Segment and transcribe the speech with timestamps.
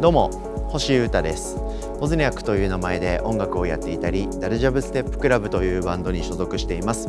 [0.00, 0.30] どうも
[0.68, 1.67] 星優太です。
[2.00, 7.08] オズニャックという名前で音楽をやっていたりダルジャブステップクラブというバンドに所属しています。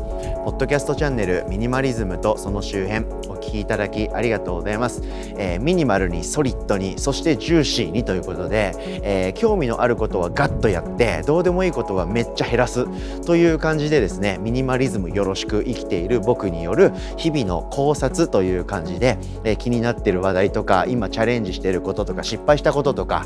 [0.50, 5.02] ポッドキャストチャンネルミニマリズムとその周辺お聞きいただきありがとうございます、
[5.38, 12.86] えー、ミニマルにソリッドにそしてジューシーにということで、えー、興味のあることはガッとやってどうでもいいことはめっちゃ減らす
[13.26, 23.26] という感じでですねミニマリズムよろしく生きている僕による日々の考察という感じで、えー、気になっている話題とか今チャレンジしていることとか失敗したこととか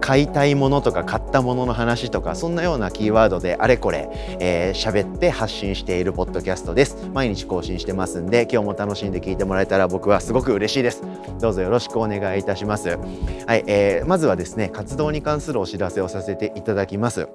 [0.00, 7.08] 買いたいものとか買ったものの話とかそんなようなキーワードであれこれ喋、えー、って発信しているポッドキャストです。
[7.12, 11.02] 毎日更新してますんで今日も楽しんで聞いてもらえたら僕はすごく嬉しいです。
[11.40, 12.88] どうぞよろしくお願いいたします。
[13.46, 17.28] はい、えー、まずはですね活動に関するお知らせをさせていただきます。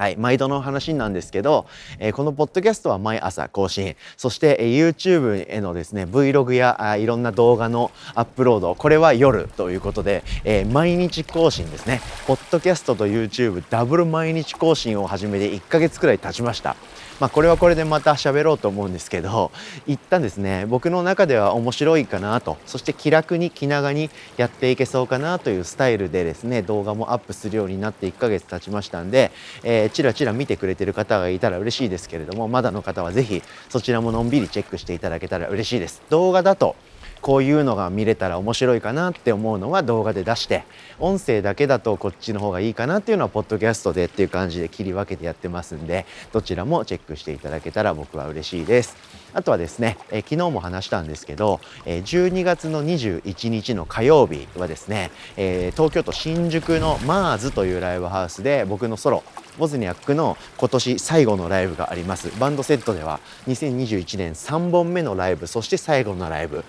[0.00, 1.66] はい、毎度の話なんですけど、
[1.98, 12.00] えー、このポッドキャストは毎朝更新、そして、えー、YouTube へのですね、Vlog やあいろんな動画のアップロード、これは夜ということで、えー、毎日更新ですね。
[12.26, 16.76] ポッドキャストと YouTube ダブル毎日更新を始めて1ヶ月くらい経ちました。
[17.20, 19.52] まあ、これはこれでまた喋ろうと思うんですけど
[19.86, 29.30] 一旦ですね僕の中では面白いかなとそして気楽に気長にやっていけそうかなというスタイルでですね動画もアップするようになって1ヶ月経ちましたんで、
[29.62, 36.76] えー、ちらちら見てくれてる方がいたら嬉しいですけれどもまだの方は是非そちらものんびりチェックしていただけたら嬉しいです動画だと
[37.20, 40.64] こういうのが見れたら面白いかなって思うのは動画で出して
[40.98, 48.96] 音声だけだとこっちの方がいいかなっていうのはポッドキャストでっていう感じで切り分けてやってますんでどちらもチェックしていただけたら僕は嬉しいです。
[49.32, 59.22] あとはですね、え昨日も話したんですけど、え12月の21日の火曜日はですね、え東京都新宿のマーズというライブハウスで僕のソロ
[59.60, 62.32] ボズニャックの今年最後のライブがあります。
[62.40, 66.64] バンドセットでは2021年3本目のライブそして最後のライブ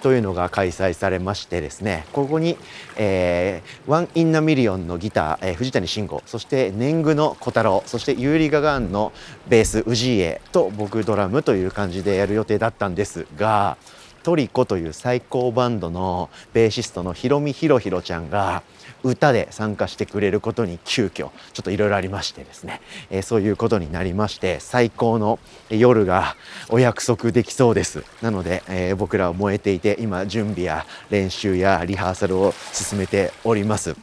[0.00, 2.56] というのが開催されましてですねここに、
[2.96, 9.12] えー、 One in a Million のギター、えー、藤谷慎吾そして年貢の小太郎そして Uri Gagarn の
[9.48, 13.76] ベース氏家と僕ドラムという感じでやる予定だったんですが
[14.22, 18.62] tricot という最高バンドのベーシストのひろみひろひろちゃんが
[19.06, 21.30] 歌で参加してくれることに急遽ちょ
[21.60, 22.80] っといろいろありましてですね、
[23.10, 25.38] えー、そういうことになりまして最高の
[25.70, 26.36] 夜が
[26.68, 28.04] お約束できそうです。
[28.22, 33.96] なので、えー、僕らは燃えていて今準備や練習やリハーサルを進めております。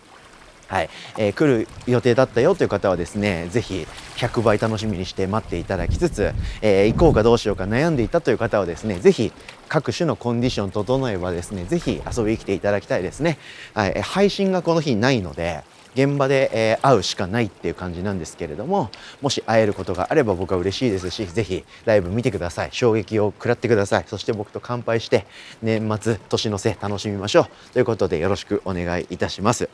[0.74, 0.90] はい、
[1.20, 3.86] えー、来る予定だったよという方はですね、ぜひ
[4.16, 9.32] 100倍楽しみにして待っていただきつつ、えー、行こうかどうしようか悩んでいたという方はですね、ぜひ
[9.70, 13.38] 各種のコンディション整えばですね、ぜひ遊びに来ていただきたいですね。
[13.76, 15.62] はい、配信がこの日ないので、
[15.96, 18.90] 現場で、え、会うしかないっていう感じなんですけれども
[19.22, 22.70] もし会えることがあれば僕は嬉しいですしぜひライブ見てください。
[22.72, 24.06] 衝撃を食らってください。
[24.08, 25.26] そして僕と乾杯して
[25.62, 27.74] 年末年の瀬楽しみましょう。
[27.74, 29.70] ということでよろしくお願いいたします。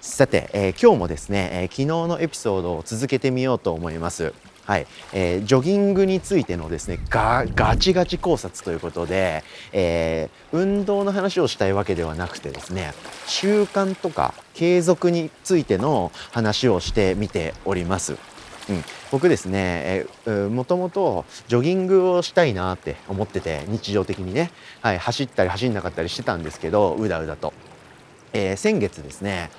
[0.00, 4.32] さて、えー、今日もですね、え、昨日のエピソードを続けてみようと思います。
[4.66, 7.46] はい、えー、ジョギングについてのですねガ
[7.78, 12.94] チガチ考察ということで、えー、運動の話をしたいわけではなくてですね
[13.26, 18.16] 習慣とか継続についての話をしてみております。
[18.70, 27.52] うん、僕ですね、えー、もともとジョギングをしたいなって思ってて日常的にね、はい、走ったり走んなかったりしてたんですけどうだうだと、
[28.32, 29.50] えー、先月ですね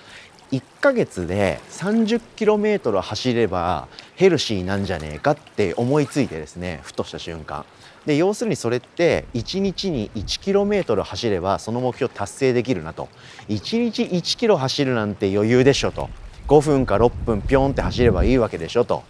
[0.59, 7.65] 1ヶ月で 30km 走ればヘルシーなんじゃねえかって思いついてですねふとした瞬間。
[8.05, 13.09] で要するにそれって1日に 1km 走ればその目標達成できるなと。
[13.49, 16.09] 1日 1km 走るなんて余裕でしょと。
[16.47, 19.03] 5分か6分ピョンって走ればいいわけでしょと。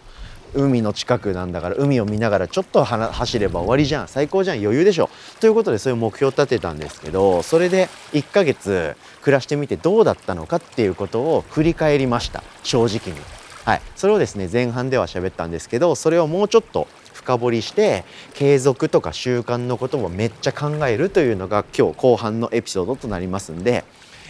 [0.56, 4.08] 海の近くなんだから海を見ながらちょっと走れば終わりじゃん。
[4.08, 4.58] 最高じゃん。
[4.58, 5.10] 余裕でしょ。
[5.40, 12.42] ということでそういう目標を立てたんですけどそれで1ヶ月暮らしてみてどうだったのかっていうことを振り返りました。
[12.62, 13.20] 正直に。
[13.64, 23.84] はい、それをですね前半では喋ったんですけどそれをもうちょっと深掘りして継続とか習慣のこともめっちゃ考えるというのが今日後半のエピソードとなりますんで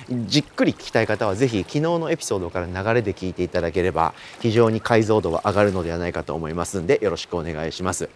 [0.08, 8.08] じっくり聞きたい方はぜひ昨日のエピソードから流れで聞いていただければ非常に解像度は上がるのではないかと思いますんでよろしくお願いします。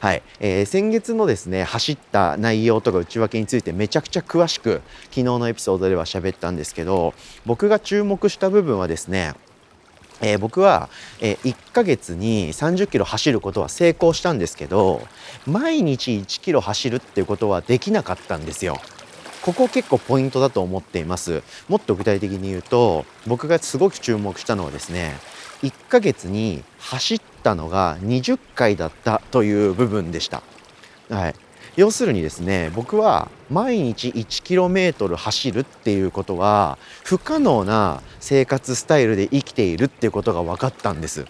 [0.00, 7.14] はい、えー、先月のですね走った内容とか内訳についてめちゃくちゃ詳しく昨日のエピソードでは喋ったんですけど
[7.44, 9.34] 僕が注目した部分はですね
[10.22, 10.88] えー、僕は、
[11.20, 15.02] えー、1ヶ月に30キロ走ることは成功したんですけど
[15.46, 18.78] 毎日1キロ走るっていうことはできなかったんですよ。
[19.46, 21.44] ここ結構ポイントだと思っています。
[21.68, 25.14] もっと具体的に言うと僕がすごく注目したのはですね
[25.62, 30.42] 1ヶ月に走ったのが20回だったという部分でした。
[31.08, 31.34] はい。
[31.76, 41.24] 要するにですね僕は毎日 1km 走るっていうことは不可能な生活スタイルで生きているっていうことが分かったんです。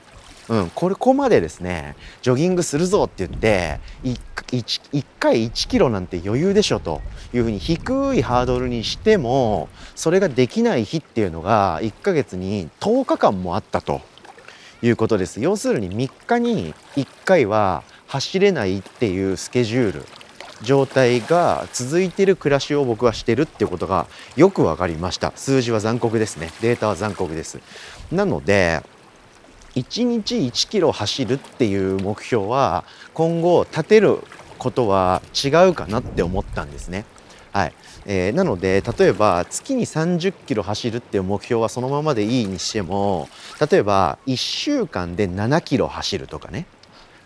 [0.48, 4.18] うん、これこまでですねジョギングするぞって言って 1,
[4.52, 7.00] 1, 1回1キロなんて余裕でしょと
[7.34, 14.00] いうふうに低いハードルにしてもそれができない日っていうのが1ヶ月に10日間もあったと
[14.82, 15.40] いうことです。
[15.40, 20.06] 要するに3日に1回は走れないっていうスケジュール
[20.62, 24.06] 状態が続いてる暮らしを僕はしてるっていうことが
[24.36, 25.32] よく分かりました。
[25.34, 26.50] 数字は残酷ですね。
[26.60, 27.58] データは残酷です。
[28.12, 28.82] なので
[29.76, 32.84] 1日1キロ走るっていう目標は
[33.14, 34.18] 今後立てる
[34.58, 37.04] ことは違うかなって思ったんですね。
[37.52, 37.72] はい。
[38.06, 43.28] えー、なので例えば月に30キロ走るっていう目標はそのままでいいにしても
[43.70, 46.66] 例えば1週間で7キロ走るとかね、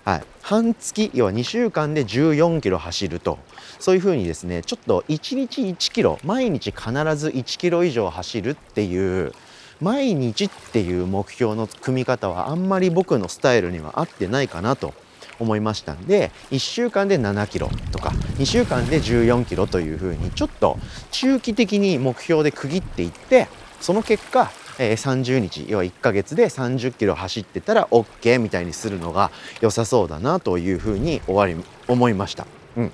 [0.04, 3.38] はい、半月要は2週間で14キロ走ると。
[3.78, 6.82] そういうふうにですねちょっと1日1キロ毎日必
[7.16, 9.32] ず1キロ以上走るっていう
[9.80, 14.94] 毎日っていう目標の組み方はあんまり僕のスタイルには合ってないかなと
[15.38, 20.78] 思いましたんで1週間で7キロとか2週間で14キロというふうにちょっと
[21.10, 23.48] 中期的に目標で区切っていって
[23.80, 29.30] その結果30日要は1ヶ月で30キロ走ってたら OK みたいにするのが
[29.60, 32.46] 良さそうだなというふうに終わり思いました。
[32.76, 32.92] うん、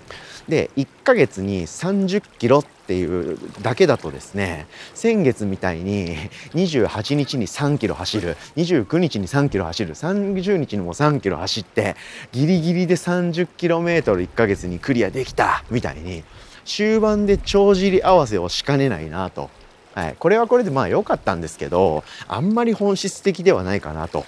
[0.49, 6.17] で1ヶ月に30キロっていうだけだとですね先月みたいに
[6.55, 11.97] 28日に3キロ走る29日に3キロ走る30日にも3キロ走って
[12.33, 16.23] ギリギリで30キロメートル1ヶ月にクリアできたみたいに
[16.65, 19.51] 終盤で帳尻合わせをしかねないなと。
[19.95, 24.27] はい、これはこれでまあ良かったんですけどあんまり本質的ではないかなと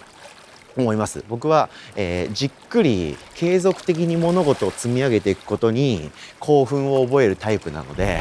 [0.79, 1.25] 思います。
[1.29, 8.21] 僕は、えー、じっくり継続的に物事を積み上げていくことに興奮を覚えるタイプなので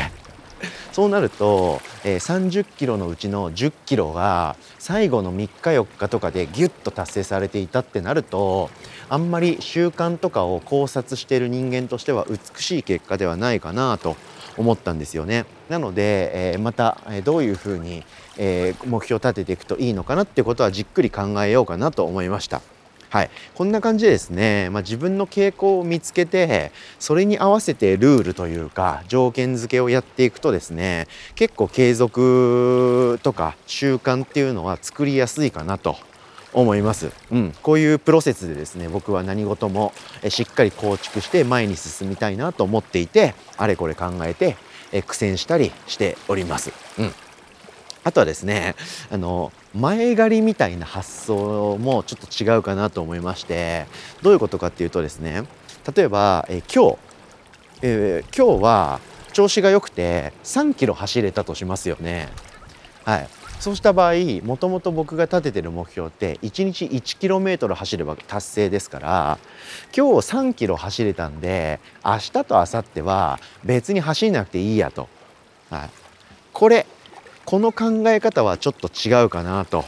[0.92, 8.70] そうなると、えー、30キロのうちの10キロが最後の3日4日とかでギュッと達成されていたってなると
[9.10, 14.16] あんまり習慣とかを考察している人間としては美しい結果ではないかなと
[14.58, 15.46] 思ったんですよね。
[15.70, 18.04] なので、えー、またどういうふうに、
[18.38, 22.62] えー、目標を立てていくといいのかなってことはじっくり考えようかなと思いました。
[23.10, 35.96] はい、こんな感じでですね、まあ、自分の傾向を見つけてそれに合わせてルールというか条件付けをやっていくとですね結構継続とか習慣っていうのは作りやすいかなと
[36.54, 39.94] 思います、うん、こういうプロセスでですね僕は何事も
[40.30, 44.56] しっかり構築して前に進みたいなと思っていてあれこれ考えて
[45.06, 46.72] 苦戦したりしております。
[47.00, 47.12] うん
[48.04, 48.76] あとはですね
[49.12, 53.86] あの前借りみたいな発想もちょっと違うかなと思いまして
[54.22, 55.44] どういうことかっていうとですね
[55.94, 56.98] 例えば、え今日、
[57.82, 59.00] え、今日は
[59.32, 62.28] 調子が良くて3キロ走れたとしますよね。
[63.06, 63.30] はい、
[63.60, 64.14] そうした場合
[64.44, 69.40] もともと僕が立ててる目標って1日 1km 走れば達成ですから
[69.96, 75.10] 今日3キロ走れたんで明日と明後日は別に走んなくていいやと、
[75.70, 75.90] はい、
[76.54, 76.86] これ
[77.46, 79.86] この考え方はちょっと違うかなと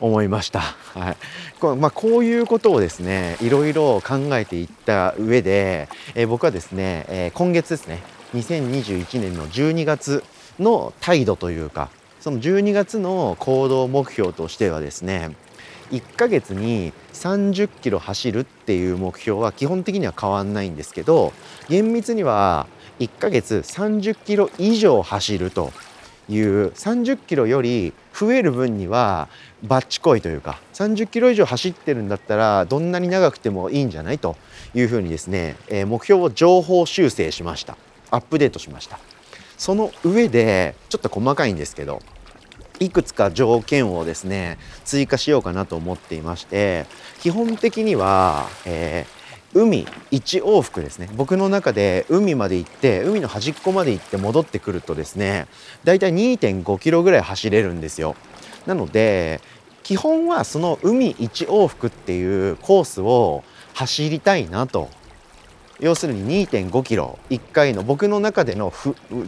[0.00, 0.60] 思いました。
[0.60, 1.16] はい。
[1.58, 8.02] こまあ、こういうことをですね、いろいろ考えていった上で、えー、僕はですね、えー、今月ですね、
[8.34, 10.22] 2021年の12月
[10.58, 11.88] の態度というか、
[12.24, 15.36] その12月の行動目標としてはですね、
[15.90, 21.34] 1ヶ月に30キロ走るっていう目標は基本的には変わんないんですけど
[21.68, 22.66] 厳密には
[22.98, 25.70] 1ヶ月30キロ以上走ると
[26.30, 29.28] いう30キロより増える分には
[29.62, 34.36] バッチコイというか30キロ以上走ってるんだったらどんなに長くてもいいんじゃないと
[34.74, 37.76] いうふうにですね、え、目標を情報修正しました。
[38.10, 38.98] アップデートしました。
[39.58, 42.00] その上でちょっと細かいんですけど
[42.84, 46.86] いくつか条件をですね追加しようかなと思っていまして
[47.20, 49.24] 基本的には、えー
[49.54, 51.08] 海1往復ですね。
[51.14, 55.46] 僕の中で海まで行って海の端っこまで行って戻ってくるとですね
[55.84, 58.16] だいたい2.5キロぐらい走れるんですよ。
[58.66, 59.40] なので
[59.84, 64.90] 基本はその海1往復っていうコースを走りたいなと。
[65.80, 67.18] 要するに2.5キロ。
[67.30, 68.72] 1回の僕の中での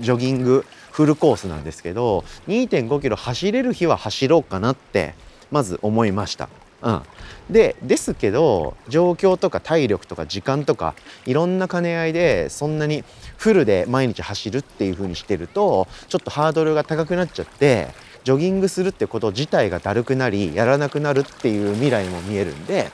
[0.00, 0.64] ジョギング
[0.96, 5.12] フルコースなんですけど2.5キロ走れる日は走ろうかなって
[5.50, 6.48] まず思いました。
[6.82, 7.02] うん、
[7.50, 10.94] でですけど状況とか体力とか時間とか
[11.26, 13.04] いろんな兼ね合いでそんなに
[13.36, 17.88] フルで毎日走るっていう風にしてるとちょっとハードルが高くなっちゃって
[18.24, 22.90] ジョギングするってこと自体がだるくなりやらなくなるっていう未来も見えるんで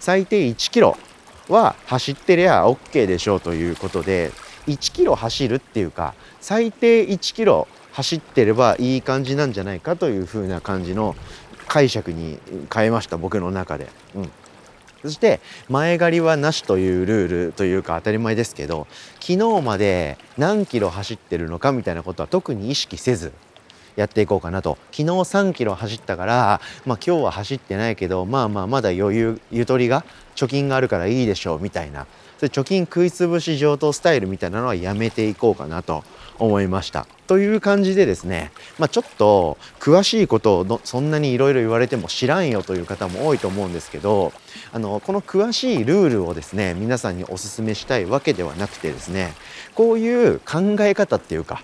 [0.00, 0.98] 最低1キロ
[1.48, 4.32] は走ってりゃ OK でしょうということで
[4.68, 11.16] 1キロ走るっていうか最低1キロ走ってればいい感じなんじゃないかという風な感じの
[11.66, 12.38] 解釈に
[12.72, 13.88] 変えました僕の中で。
[14.14, 14.30] うん。
[15.02, 18.88] そして前借りはなしというルールというか当たり前ですけど
[19.20, 23.32] 昨日まで何キロ走ってるのかみたいなことは特に意識せず
[23.94, 24.78] やっていこうかなと。
[24.92, 30.04] 昨日3キロ走ったから、まあ、今日は走ってないけどまあまあまだ余裕ゆとりが
[30.36, 32.06] 貯金があるからいいでしょうみたいな。
[32.38, 36.04] それ貯金食いつぶし上等スタイルみたいなのはやめていこうかなと
[36.38, 37.06] 思いました。
[37.26, 44.32] という感じでですね、まあ、ちょっと詳しいことをそんなにいろいろ言われても知らんよという方も多いと思うんですけど
[44.72, 49.34] あのこの詳しいルールをですね皆さんにお勧めしたいわけではなくてですね
[49.74, 51.62] こういう考え方っていうか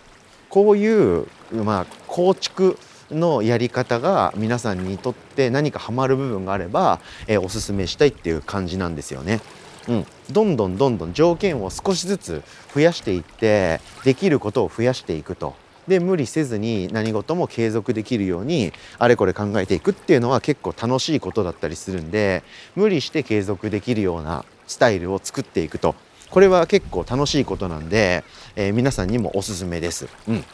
[0.51, 2.79] こういう、まあ、構築
[3.11, 9.41] のやり方が皆さんにとって何かハマる部分があれば、えー、おすすめしたいっていう感じなんですよね。
[9.89, 12.43] うん、どんどんどんどん条件を少しずつ
[12.75, 15.55] 増やしていってできることを増やしていくと。
[15.87, 22.43] で無理せずに何事も継続できるようにあれこれ考えていくっていうのは結構楽しいことだったりするんで
[22.75, 25.95] 無理して継続できるようなスタイルを作っていくと。
[26.31, 28.25] これは結構楽しいことなんで、
[28.57, 30.09] えー、皆さんにもおすすめです。
[30.27, 30.45] うん。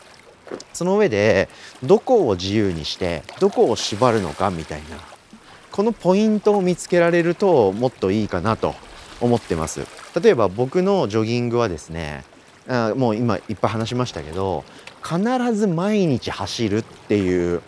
[0.74, 1.48] その上で
[1.82, 4.98] どこを自由にしてどこを縛るのかみたいな。
[5.70, 8.74] このポイントを見つけられるともっといいかなと
[9.20, 9.86] 思ってます。
[10.20, 12.24] 例えば僕のジョギングはですね
[12.68, 14.64] あもう今いっぱい話しましたけど
[15.02, 15.18] 必
[15.54, 17.62] ず毎日走るっていう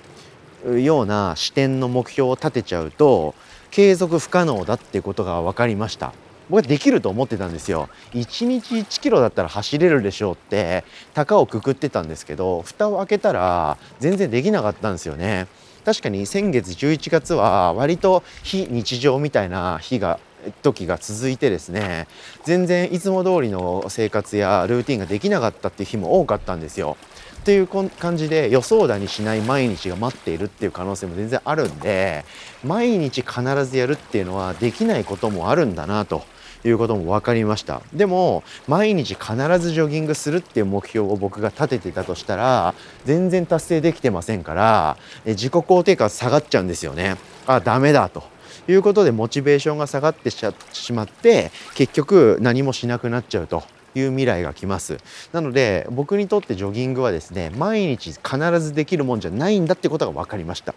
[0.80, 3.35] ような視点の目標を立てちゃうと
[3.71, 6.12] 継続不可能だってことが分かりました。
[6.50, 7.88] 僕はできると思ってたんですよ。
[8.12, 15.47] 1日1キロだったら走れるでしょうって高をくくってたんですけど蓋を開けたら全然できなかったんですよね。
[15.85, 20.21] 確かに先月11月は割と非日常みたいな日が
[20.63, 22.07] 時が続いてですね
[22.45, 26.97] 全然いつも通りの生活やルーティンができなかったっていう日も多かったんですよ。
[27.43, 32.25] っていう感じで予想だにしない毎日が待っているっていう可能性も全然あるんで
[32.63, 36.23] 毎日必ずやるっていうのはできないこともあるんだなと
[36.65, 37.83] いうことも分かりました。
[37.93, 44.97] でも毎日必ずジョギングするっていう目標を僕が立ててたとしたら全然達成できてませんから
[45.27, 47.17] 自己肯定感下がっちゃうんですよね。
[47.49, 48.23] あダメだと。
[48.69, 53.62] いうことでモチベーションが下がってしまって結局何もしなくなっちゃうと
[53.95, 54.99] いう未来が来ます。
[55.33, 60.75] なので僕にとってジョギングはですね毎日必ずできるもんじゃないんだってことが分かりました。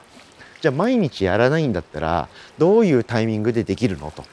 [0.62, 2.28] じゃあ毎日やらないんだったら
[2.58, 4.12] どういうタイミングでできるの？
[4.12, 4.24] と。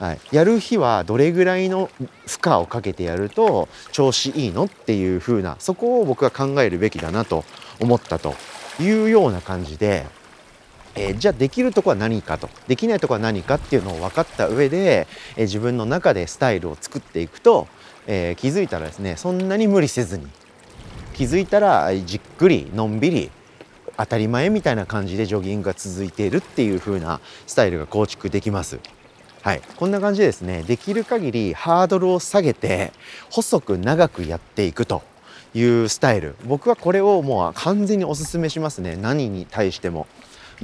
[0.00, 1.88] はい、やる日はどれぐらいの
[2.26, 4.64] 負荷をかけてやると調子いいの？
[4.64, 7.44] っていう風なそこを僕は考えるべきだなと
[7.80, 8.34] 思ったと
[8.80, 10.04] いうような感じで
[10.96, 12.48] えー、じゃあできるとこは何かと。
[12.68, 17.66] できないとこは何かっていうのを分かった上で、えー、自分の中でスタイルを作っていくと、
[18.06, 20.26] えー、気づいたらですねそんなに無理せずに
[21.14, 23.30] 気づいたらじっくりのんびり
[23.96, 28.80] 当たり前みたいな感じでジョギングが続いているっていう風なスタイルが構築できます。
[29.42, 32.92] はい、こんな感じでですねできる限りハードルを下げて
[33.30, 35.02] 細く長くやっていくと。
[35.56, 36.34] いうスタイル。
[36.46, 38.96] 僕はこれをもう完全におすすめしますね。
[38.96, 40.08] 何に対しても。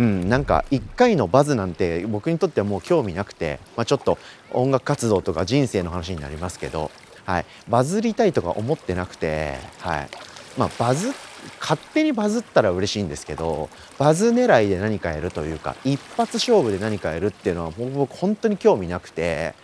[0.00, 4.16] うん、なんか1回のバズなんて僕にとってはもう興味なくて、まあ、ちょっと
[4.50, 6.90] 音楽活動とか人生の話になりますけど、
[7.26, 10.09] はい、バズりたいとか思ってなくて、はい。
[10.57, 11.12] まあ、バズ
[11.61, 19.54] 勝手にバズったら嬉しいんですけどバズ狙いで何かやるというか一発勝負で何かやるっていうのは僕本当に興味なくて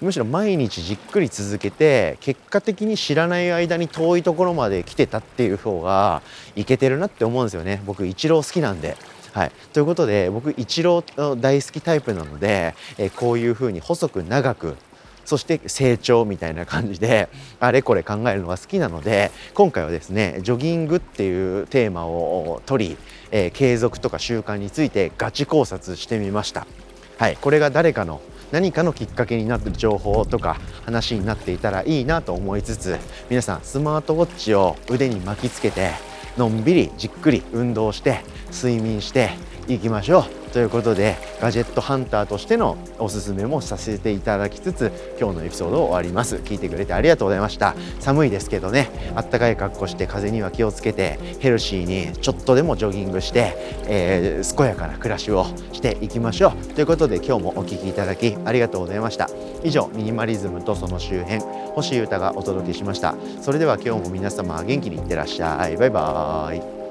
[0.00, 6.22] むしろ毎日じっくり続けて結果的に知らない間に遠いところまで来てたっていう方が
[6.56, 7.80] いけてるなって思うんですよね。
[7.86, 8.96] 僕イチロー好きなんで。
[9.32, 14.76] はい、ということで僕イチロー大好きタイプなので、えー、こういうふうに細く長く
[15.24, 17.28] そして成長みたいな感じで
[17.60, 22.96] あれこれ考えるのが好きなので今回はですねジョギングっていうテーマを取り、
[23.30, 26.66] えー、継続とか習慣についてガチ考察してみました。
[27.18, 28.20] はい、これが誰かの
[28.50, 32.98] 何かのきっかけになってる情報とか話になっていたらいいなと思いつつ
[33.30, 35.92] 皆さんスマートウォッチを腕に巻きつけて
[36.36, 38.20] のんびりじっくり運動して
[38.52, 39.30] 睡眠して
[39.68, 46.36] いきましょうということでガジェットハンターとしてのおすすめもさせていただきつつ今日のエピソードを終わります。
[46.36, 47.74] 聞いてくれてありがとうございました。
[48.00, 53.54] 寒いですけどねあったかい格好して風には気をつけてヘルシーにちょっとでもジョギングして、
[53.86, 59.30] えー、健やかな暮らしをしていきましょうということで今日もお聴きいただきありがとうございました。
[59.64, 61.40] 以上ミニマリズムとその周辺
[61.74, 63.14] 星優太がお届けしました。
[63.40, 65.76] それでは今日も皆様元気にいってらっしゃい。
[65.76, 66.81] バイバーイ。